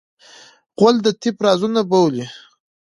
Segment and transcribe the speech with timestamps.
[0.77, 2.25] غول د طب رازونه بولي.